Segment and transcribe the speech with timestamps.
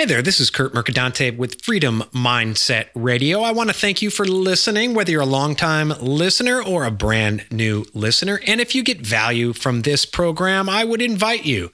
[0.00, 3.42] Hey there, this is Kurt Mercadante with Freedom Mindset Radio.
[3.42, 7.44] I want to thank you for listening, whether you're a longtime listener or a brand
[7.50, 8.40] new listener.
[8.46, 11.72] And if you get value from this program, I would invite you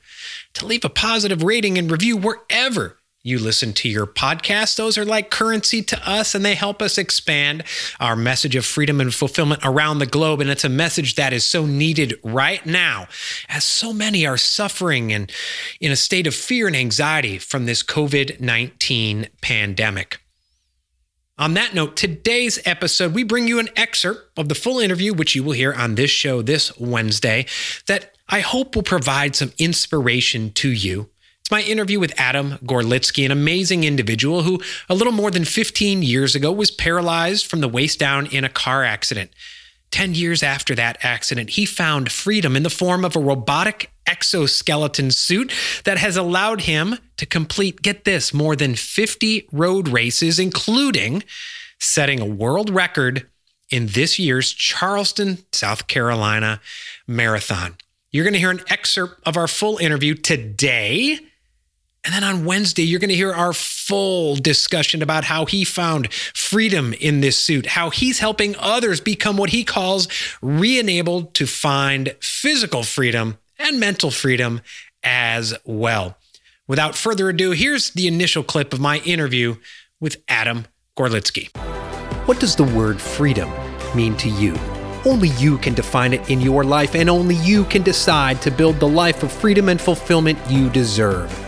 [0.54, 4.76] to leave a positive rating and review wherever you listen to your podcast.
[4.76, 7.64] Those are like currency to us, and they help us expand
[7.98, 10.40] our message of freedom and fulfillment around the globe.
[10.40, 13.08] And it's a message that is so needed right now,
[13.48, 15.32] as so many are suffering and
[15.80, 20.20] in a state of fear and anxiety from this COVID 19 pandemic.
[21.36, 25.34] On that note, today's episode, we bring you an excerpt of the full interview, which
[25.34, 27.44] you will hear on this show this Wednesday,
[27.88, 31.10] that I hope will provide some inspiration to you
[31.46, 36.02] it's my interview with Adam Gorlitsky, an amazing individual who, a little more than 15
[36.02, 39.30] years ago, was paralyzed from the waist down in a car accident.
[39.92, 45.12] 10 years after that accident, he found freedom in the form of a robotic exoskeleton
[45.12, 45.52] suit
[45.84, 51.22] that has allowed him to complete, get this, more than 50 road races, including
[51.78, 53.24] setting a world record
[53.70, 56.60] in this year's Charleston, South Carolina
[57.06, 57.76] marathon.
[58.10, 61.20] You're going to hear an excerpt of our full interview today.
[62.06, 66.12] And then on Wednesday, you're going to hear our full discussion about how he found
[66.12, 70.06] freedom in this suit, how he's helping others become what he calls
[70.40, 74.60] re enabled to find physical freedom and mental freedom
[75.02, 76.16] as well.
[76.68, 79.56] Without further ado, here's the initial clip of my interview
[80.00, 81.56] with Adam Gorlitsky.
[82.28, 83.50] What does the word freedom
[83.96, 84.54] mean to you?
[85.04, 88.78] Only you can define it in your life, and only you can decide to build
[88.78, 91.45] the life of freedom and fulfillment you deserve.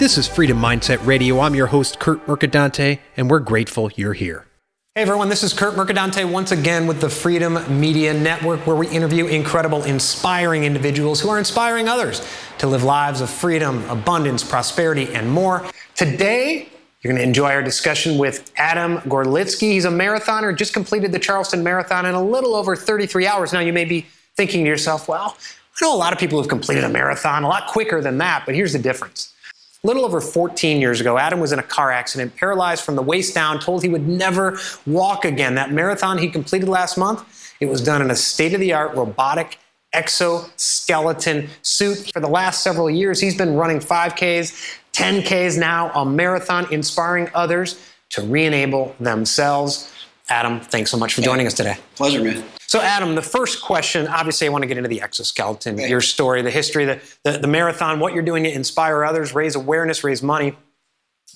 [0.00, 1.40] This is Freedom Mindset Radio.
[1.40, 4.46] I'm your host, Kurt Mercadante, and we're grateful you're here.
[4.94, 8.88] Hey everyone, this is Kurt Mercadante once again with the Freedom Media Network, where we
[8.88, 12.26] interview incredible, inspiring individuals who are inspiring others
[12.56, 15.66] to live lives of freedom, abundance, prosperity, and more.
[15.94, 16.70] Today,
[17.02, 19.72] you're going to enjoy our discussion with Adam Gorlitsky.
[19.72, 23.52] He's a marathoner, just completed the Charleston Marathon in a little over 33 hours.
[23.52, 26.48] Now, you may be thinking to yourself, well, I know a lot of people who've
[26.48, 29.34] completed a marathon a lot quicker than that, but here's the difference.
[29.82, 33.02] A little over 14 years ago, Adam was in a car accident, paralyzed from the
[33.02, 35.54] waist down, told he would never walk again.
[35.54, 38.94] That marathon he completed last month, it was done in a state of the art
[38.94, 39.58] robotic
[39.94, 42.10] exoskeleton suit.
[42.12, 47.80] For the last several years, he's been running 5Ks, 10Ks now, a marathon, inspiring others
[48.10, 49.90] to re enable themselves.
[50.28, 51.78] Adam, thanks so much for joining us today.
[51.94, 52.44] Pleasure, man.
[52.70, 56.40] So, Adam, the first question obviously, I want to get into the exoskeleton, your story,
[56.42, 60.22] the history, the, the, the, marathon, what you're doing to inspire others, raise awareness, raise
[60.22, 60.54] money.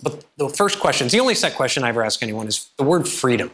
[0.00, 3.09] But the first question, the only set question I ever ask anyone is the word
[3.09, 3.50] freedom.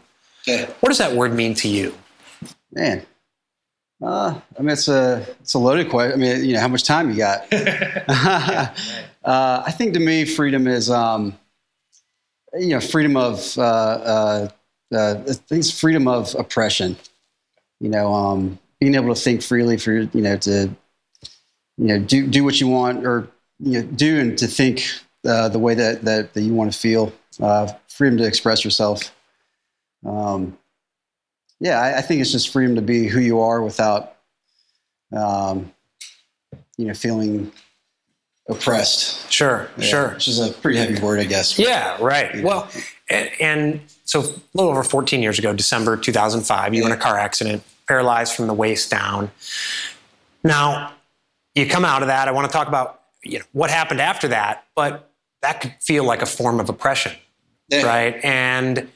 [0.47, 0.71] Okay.
[0.81, 1.97] What does that word mean to you?
[2.71, 3.07] Man,
[4.03, 6.21] uh, I mean, it's a it's a loaded question.
[6.21, 7.47] I mean, you know, how much time you got?
[7.51, 8.73] uh,
[9.25, 11.35] I think to me, freedom is, um,
[12.53, 14.49] you know, freedom of, uh, uh,
[14.95, 16.99] uh I think it's freedom of oppression
[17.81, 20.71] you know, um, being able to think freely for, you know, to,
[21.77, 24.87] you know, do, do what you want or, you know, do and to think
[25.27, 29.15] uh, the way that, that, that you want to feel, uh, freedom to express yourself.
[30.05, 30.57] Um,
[31.59, 34.17] yeah, I, I, think it's just freedom to be who you are without,
[35.15, 35.73] um,
[36.79, 37.53] you know, feeling
[38.49, 39.31] oppressed.
[39.31, 40.09] Sure, yeah, sure.
[40.15, 41.59] Which is a pretty heavy word, I guess.
[41.59, 42.43] Yeah, right.
[42.43, 42.71] Well,
[43.11, 46.89] and, and, so a little over 14 years ago, December 2005, you yeah.
[46.89, 49.31] were in a car accident paralyzed from the waist down.
[50.43, 50.93] Now,
[51.55, 52.27] you come out of that.
[52.27, 55.11] I want to talk about you know, what happened after that, but
[55.43, 57.13] that could feel like a form of oppression,
[57.69, 57.83] yeah.
[57.83, 58.25] right?
[58.25, 58.89] And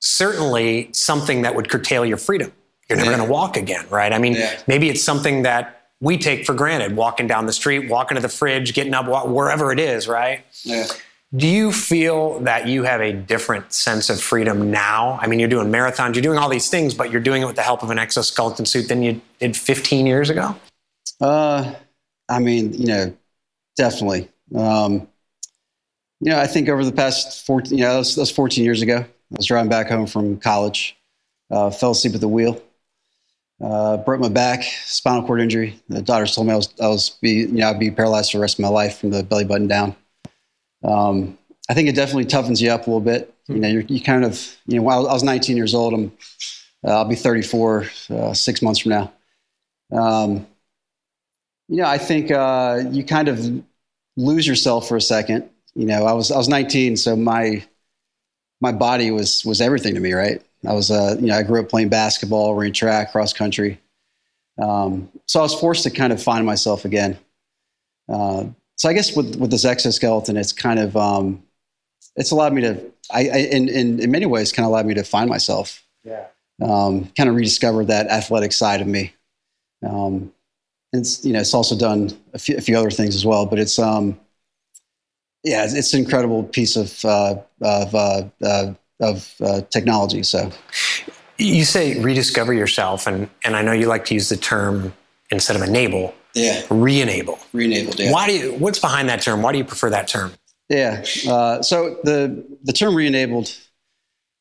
[0.00, 2.52] certainly something that would curtail your freedom.
[2.88, 3.16] You're never yeah.
[3.16, 4.12] going to walk again, right?
[4.12, 4.58] I mean, yeah.
[4.66, 8.28] maybe it's something that we take for granted walking down the street, walking to the
[8.28, 10.44] fridge, getting up, wherever it is, right?
[10.62, 10.86] Yeah.
[11.34, 15.18] Do you feel that you have a different sense of freedom now?
[15.20, 17.56] I mean, you're doing marathons, you're doing all these things, but you're doing it with
[17.56, 20.54] the help of an exoskeleton suit than you did 15 years ago?
[21.20, 21.74] Uh,
[22.28, 23.16] I mean, you know,
[23.76, 24.28] definitely.
[24.54, 25.08] Um,
[26.20, 28.80] you know, I think over the past 14, you know, that was, that 14 years
[28.80, 28.98] ago.
[28.98, 30.96] I was driving back home from college,
[31.50, 32.62] uh, fell asleep at the wheel,
[33.60, 35.80] uh, broke my back, spinal cord injury.
[35.88, 38.38] The doctors told me I was, I was be, you know, I'd be paralyzed for
[38.38, 39.96] the rest of my life from the belly button down
[40.86, 41.36] um,
[41.68, 43.34] I think it definitely toughens you up a little bit.
[43.48, 46.12] You know, you kind of, you know, while I was 19 years old, I'm,
[46.86, 49.12] uh, I'll be 34 uh, six months from now.
[49.92, 50.46] Um,
[51.68, 53.64] you know, I think uh, you kind of
[54.16, 55.48] lose yourself for a second.
[55.74, 57.64] You know, I was I was 19, so my
[58.60, 60.42] my body was was everything to me, right?
[60.66, 63.80] I was, uh, you know, I grew up playing basketball, ran track, cross country.
[64.58, 67.18] Um, so I was forced to kind of find myself again.
[68.08, 71.42] Uh, so I guess with with this exoskeleton, it's kind of um,
[72.16, 72.80] it's allowed me to,
[73.12, 75.82] I, I in, in, in many ways, kind of allowed me to find myself.
[76.04, 76.26] Yeah.
[76.62, 79.12] Um, kind of rediscover that athletic side of me.
[79.86, 80.32] Um,
[80.92, 83.44] and it's, you know, it's also done a few, a few other things as well,
[83.44, 84.18] but it's, um,
[85.44, 90.22] yeah, it's, it's an incredible piece of, uh, of, uh, uh, of uh, technology.
[90.22, 90.50] So
[91.36, 94.94] you say rediscover yourself, and, and I know you like to use the term
[95.30, 97.38] instead of enable, yeah, re-enable.
[97.52, 97.98] Re-enabled.
[97.98, 98.12] Yeah.
[98.12, 98.52] Why do you?
[98.52, 99.42] What's behind that term?
[99.42, 100.32] Why do you prefer that term?
[100.68, 101.04] Yeah.
[101.28, 103.56] Uh, so the the term re-enabled,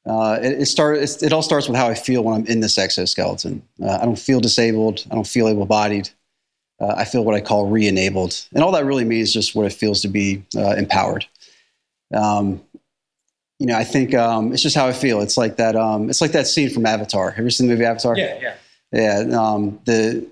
[0.06, 2.78] uh, it, it start it all starts with how I feel when I'm in this
[2.78, 3.62] exoskeleton.
[3.82, 5.06] Uh, I don't feel disabled.
[5.10, 6.10] I don't feel able-bodied.
[6.82, 9.72] Uh, I feel what I call re-enabled, and all that really means just what it
[9.74, 11.26] feels to be uh, empowered.
[12.14, 12.62] Um,
[13.60, 15.22] you know, I think um, it's just how I feel.
[15.22, 15.78] It's like that.
[15.78, 17.32] Um, it's like that scene from Avatar.
[17.32, 18.18] Have you seen the movie Avatar?
[18.18, 18.56] Yeah, yeah.
[18.92, 19.40] Yeah.
[19.40, 20.28] Um, the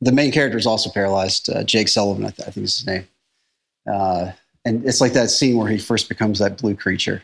[0.00, 1.50] the main character is also paralyzed.
[1.50, 3.08] Uh, Jake Sullivan, I, th- I, think is his name.
[3.90, 4.32] Uh,
[4.64, 7.22] and it's like that scene where he first becomes that blue creature.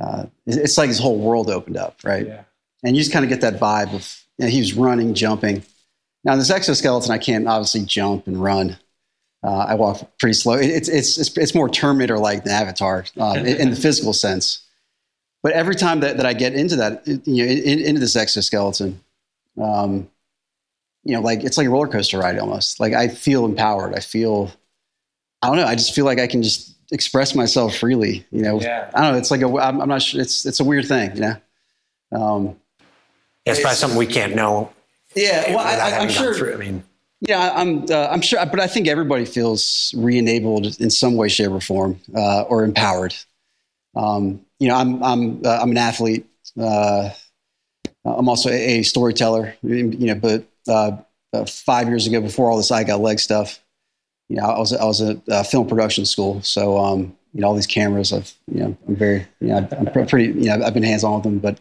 [0.00, 2.26] Uh, it's like his whole world opened up, right?
[2.26, 2.42] Yeah.
[2.84, 5.62] And you just kind of get that vibe of you know, he was running, jumping.
[6.24, 8.78] Now, this exoskeleton, I can't obviously jump and run.
[9.44, 10.54] Uh, I walk pretty slow.
[10.54, 14.64] It's, it's, it's, it's more Terminator like than Avatar um, in, in, the physical sense.
[15.42, 19.00] But every time that, that I get into that, you know, in, into this exoskeleton,
[19.60, 20.08] um,
[21.04, 22.80] you know, like it's like a roller coaster ride almost.
[22.80, 23.94] Like I feel empowered.
[23.94, 24.52] I feel,
[25.42, 25.66] I don't know.
[25.66, 28.24] I just feel like I can just express myself freely.
[28.30, 28.90] You know, yeah.
[28.94, 29.18] I don't know.
[29.18, 29.46] It's like a.
[29.46, 30.20] I'm, I'm not sure.
[30.20, 31.16] It's it's a weird thing.
[31.16, 31.36] You know.
[32.12, 32.56] Um,
[33.44, 34.72] yeah, it's probably something we can't know.
[35.14, 36.34] Yeah, well, I, am sure.
[36.34, 36.84] Through, I mean,
[37.20, 37.84] yeah, I'm.
[37.90, 42.00] Uh, I'm sure, but I think everybody feels re-enabled in some way, shape, or form,
[42.16, 43.14] uh, or empowered.
[43.96, 45.02] Um, you know, I'm.
[45.02, 45.42] I'm.
[45.44, 46.26] Uh, I'm an athlete.
[46.58, 47.10] Uh,
[48.04, 49.54] I'm also a, a storyteller.
[49.62, 50.96] You know, but uh,
[51.32, 53.60] uh, five years ago, before all this I got leg stuff,
[54.28, 57.48] you know, I was I was at uh, film production school, so um, you know
[57.48, 58.12] all these cameras.
[58.12, 61.14] I've you know I'm very you know I'm pretty you know I've been hands on
[61.14, 61.60] with them, but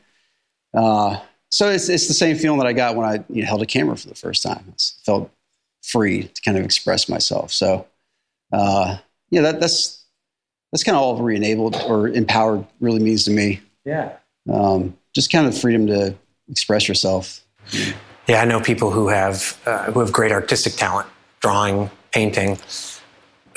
[0.74, 1.20] uh,
[1.50, 3.66] so it's it's the same feeling that I got when I you know, held a
[3.66, 4.64] camera for the first time.
[4.68, 5.32] I felt
[5.84, 7.52] free to kind of express myself.
[7.52, 7.88] So
[8.54, 8.98] uh,
[9.30, 10.06] yeah, that, that's
[10.72, 13.60] that's kind of all re-enabled or empowered really means to me.
[13.84, 14.14] Yeah,
[14.52, 16.16] um, just kind of freedom to
[16.50, 17.42] express yourself.
[18.32, 21.06] Yeah, I know people who have uh, who have great artistic talent,
[21.42, 22.58] drawing, painting,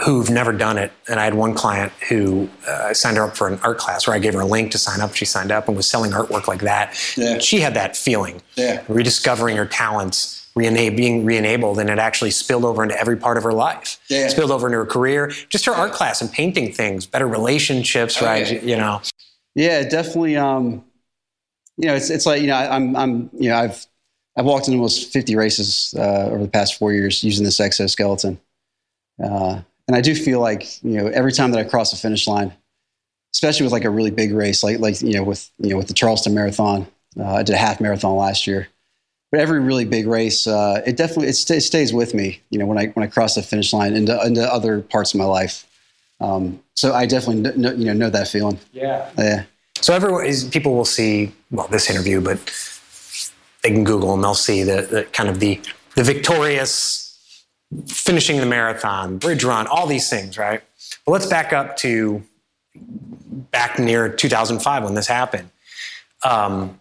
[0.05, 0.91] who've never done it.
[1.09, 4.17] And I had one client who uh, signed her up for an art class where
[4.17, 5.15] I gave her a link to sign up.
[5.15, 6.99] She signed up and was selling artwork like that.
[7.17, 7.38] Yeah.
[7.38, 8.82] She had that feeling, yeah.
[8.88, 13.44] rediscovering her talents, re-enab- being re-enabled, and it actually spilled over into every part of
[13.44, 14.00] her life.
[14.09, 14.27] Yeah.
[14.27, 18.27] Spilled over into her career, just her art class and painting things, better relationships, oh,
[18.27, 18.61] right?
[18.61, 19.03] You know.
[19.55, 20.37] Yeah, definitely.
[20.37, 20.85] Um,
[21.77, 23.87] you know, it's it's like you know, I, I'm I'm you know, I've
[24.37, 28.41] I've walked in almost 50 races uh, over the past four years using this exoskeleton.
[29.23, 32.27] Uh, and I do feel like, you know, every time that I cross the finish
[32.27, 32.53] line,
[33.35, 35.89] especially with like a really big race, like, like, you know, with, you know, with
[35.89, 36.87] the Charleston marathon,
[37.19, 38.69] uh, I did a half marathon last year,
[39.31, 42.59] but every really big race, uh, it definitely, it, st- it, stays with me, you
[42.59, 45.27] know, when I, when I cross the finish line into, into other parts of my
[45.27, 45.67] life.
[46.21, 48.59] Um, so I definitely, know, you know, know that feeling.
[48.73, 49.11] Yeah.
[49.19, 49.45] Yeah.
[49.81, 52.39] So everyone is, people will see, well, this interview, but
[53.65, 55.59] they can Google and they'll see the, the kind of the,
[55.97, 57.05] the victorious
[57.87, 60.63] finishing the marathon, bridge run, all these things, right?
[61.05, 62.23] But let's back up to
[63.51, 65.51] back near 2005 when this happened.
[66.23, 66.79] Um,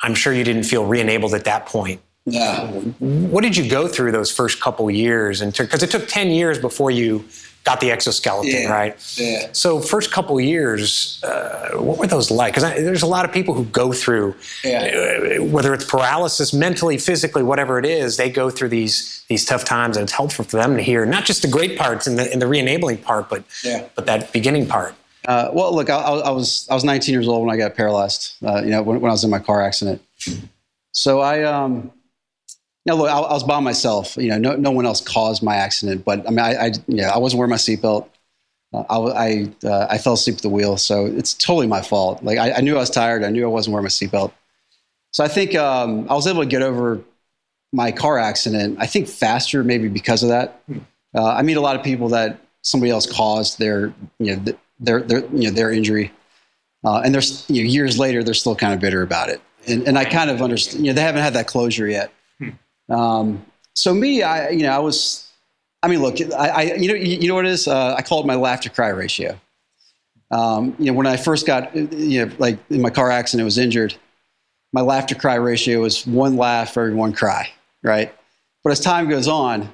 [0.00, 2.00] I'm sure you didn't feel re-enabled at that point.
[2.26, 2.66] Yeah.
[2.98, 5.40] What did you go through those first couple years?
[5.40, 7.24] And because it took 10 years before you
[7.66, 8.72] got the exoskeleton, yeah.
[8.72, 9.16] right?
[9.18, 9.48] Yeah.
[9.52, 12.54] So first couple years, uh, what were those like?
[12.54, 15.38] Because there's a lot of people who go through, yeah.
[15.40, 19.64] uh, whether it's paralysis, mentally, physically, whatever it is, they go through these these tough
[19.64, 22.32] times, and it's helpful for them to hear not just the great parts and the,
[22.32, 23.84] and the re-enabling part, but yeah.
[23.96, 24.94] but that beginning part.
[25.26, 28.36] Uh, well, look, I, I, was I was 19 years old when I got paralyzed.
[28.46, 30.00] Uh, you know, when, when, I was in my car accident.
[30.92, 31.90] So I, um,
[32.92, 34.16] know, look, I, I, was by myself.
[34.16, 37.10] You know, no, no one else caused my accident, but I mean, I, I yeah,
[37.10, 38.08] I wasn't wearing my seatbelt.
[38.72, 42.22] Uh, I, I, uh, I fell asleep at the wheel, so it's totally my fault.
[42.22, 43.24] Like I, I knew I was tired.
[43.24, 44.32] I knew I wasn't wearing my seatbelt.
[45.12, 47.00] So I think um, I was able to get over
[47.72, 48.76] my car accident.
[48.80, 50.62] I think faster, maybe because of that.
[51.14, 54.44] Uh, I meet a lot of people that somebody else caused their, you know,
[54.78, 56.12] their, their, you know, their injury,
[56.84, 59.40] uh, and there's you know, years later they're still kind of bitter about it.
[59.66, 60.84] And, and I kind of understand.
[60.84, 62.12] You know, they haven't had that closure yet.
[62.88, 65.30] Um, so me, I you know, I was,
[65.82, 67.68] I mean, look, I, I you know, you, you, know what it is?
[67.68, 69.38] Uh, I call it my laugh to cry ratio.
[70.30, 73.44] Um, you know, when I first got, you know, like in my car accident, I
[73.44, 73.94] was injured.
[74.72, 77.48] My laugh to cry ratio was one laugh for every one cry,
[77.82, 78.12] right?
[78.64, 79.72] But as time goes on,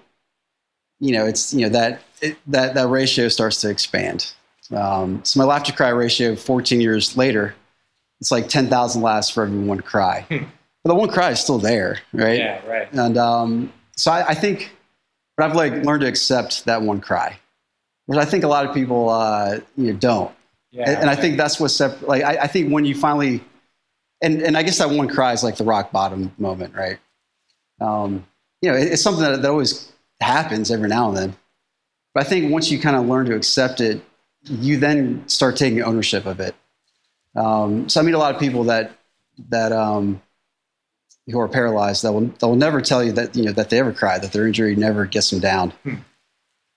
[1.01, 4.33] you know, it's you know that it, that that ratio starts to expand.
[4.71, 7.55] Um, so my laugh to cry ratio 14 years later,
[8.21, 10.47] it's like 10,000 laughs for every one cry.
[10.85, 12.39] But the one cry is still there, right?
[12.39, 12.93] Yeah, right.
[12.93, 14.73] And um, so I, I, think,
[15.37, 17.39] but I've like learned to accept that one cry,
[18.07, 20.35] which I think a lot of people uh, you know, don't.
[20.73, 21.19] Yeah, and, and right.
[21.19, 22.25] I think that's what's sep- like.
[22.25, 23.45] I, I think when you finally,
[24.23, 26.99] and and I guess that one cry is like the rock bottom moment, right?
[27.81, 28.27] Um,
[28.63, 31.37] you know, it, it's something that, that always happens every now and then.
[32.15, 34.03] But I think once you kind of learn to accept it,
[34.45, 36.55] you then start taking ownership of it.
[37.37, 38.93] Um, so I meet a lot of people that
[39.49, 40.23] that um,
[41.31, 43.79] who are paralyzed that will that will never tell you that you know that they
[43.79, 45.71] ever cry, that their injury never gets them down.
[45.83, 45.95] Hmm.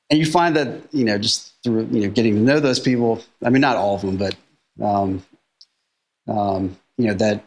[0.09, 3.21] And you find that you know just through you know getting to know those people.
[3.43, 4.35] I mean, not all of them, but
[4.81, 5.25] um,
[6.27, 7.43] um, you know that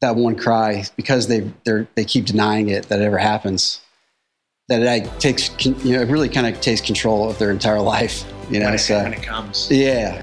[0.00, 3.80] that one cry because they they they keep denying it that it ever happens.
[4.68, 8.24] That it takes you know it really kind of takes control of their entire life.
[8.50, 9.70] You know, when it, so when it comes.
[9.70, 10.22] Yeah.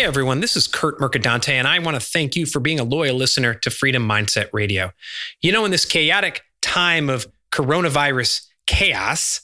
[0.00, 2.84] Hey everyone, this is Kurt Mercadante, and I want to thank you for being a
[2.84, 4.92] loyal listener to Freedom Mindset Radio.
[5.42, 9.42] You know, in this chaotic time of coronavirus chaos,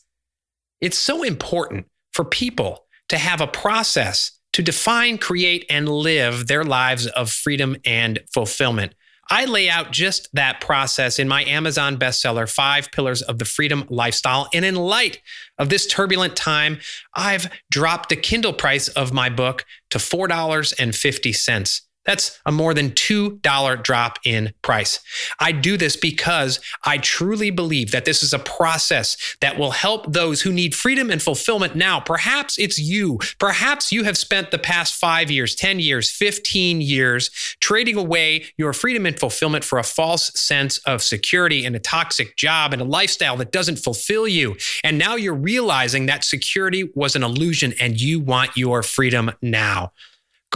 [0.81, 6.65] it's so important for people to have a process to define, create, and live their
[6.65, 8.95] lives of freedom and fulfillment.
[9.31, 13.85] I lay out just that process in my Amazon bestseller, Five Pillars of the Freedom
[13.89, 14.49] Lifestyle.
[14.55, 15.21] And in light
[15.59, 16.79] of this turbulent time,
[17.15, 21.81] I've dropped the Kindle price of my book to $4.50.
[22.07, 25.01] That's a more than $2 drop in price.
[25.41, 30.13] I do this because I truly believe that this is a process that will help
[30.13, 32.01] those who need freedom and fulfillment now.
[32.01, 33.19] Perhaps it's you.
[33.39, 38.73] Perhaps you have spent the past five years, 10 years, 15 years trading away your
[38.73, 42.85] freedom and fulfillment for a false sense of security and a toxic job and a
[42.85, 44.57] lifestyle that doesn't fulfill you.
[44.85, 49.93] And now you're realizing that security was an illusion and you want your freedom now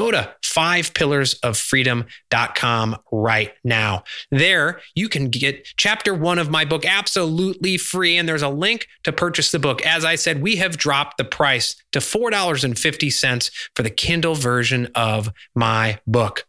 [0.00, 4.02] go to fivepillarsoffreedom.com right now.
[4.30, 8.86] There, you can get chapter one of my book absolutely free, and there's a link
[9.04, 9.84] to purchase the book.
[9.84, 15.30] As I said, we have dropped the price to $4.50 for the Kindle version of
[15.54, 16.46] my book.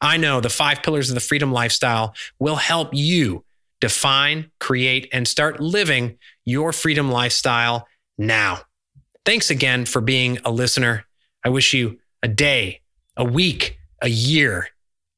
[0.00, 3.44] I know the five pillars of the freedom lifestyle will help you
[3.80, 8.60] define, create, and start living your freedom lifestyle now.
[9.24, 11.06] Thanks again for being a listener.
[11.44, 12.82] I wish you a day,
[13.16, 14.68] a week, a year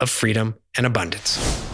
[0.00, 1.65] of freedom and abundance.